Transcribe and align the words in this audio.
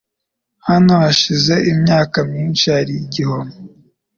Hano 0.67 0.93
hashize 1.03 1.53
imyaka 1.71 2.17
myinshi 2.29 2.65
hari 2.75 2.93
igihome. 3.03 3.55